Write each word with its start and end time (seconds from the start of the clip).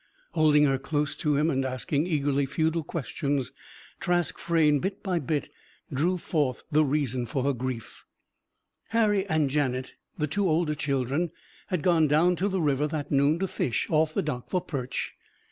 Holding 0.31 0.63
her 0.63 0.79
close 0.79 1.15
to 1.17 1.35
him 1.35 1.51
and 1.51 1.63
asking 1.63 2.07
eagerly 2.07 2.47
futile 2.47 2.83
questions, 2.83 3.51
Trask 3.99 4.39
Frayne, 4.39 4.79
bit 4.79 5.03
by 5.03 5.19
bit, 5.19 5.51
drew 5.93 6.17
forth 6.17 6.63
the 6.71 6.83
reason 6.83 7.27
for 7.27 7.43
her 7.43 7.53
grief. 7.53 8.05
Harry 8.87 9.27
and 9.27 9.47
Janet, 9.47 9.93
the 10.17 10.25
two 10.25 10.49
older 10.49 10.73
children, 10.73 11.29
had 11.67 11.83
gone 11.83 12.07
down 12.07 12.35
to 12.37 12.47
the 12.47 12.61
river, 12.61 12.87
that 12.87 13.11
noon, 13.11 13.37
to 13.37 13.47
fish, 13.47 13.85
off 13.91 14.15
the 14.15 14.23
dock, 14.23 14.49
for 14.49 14.59
perch. 14.59 15.13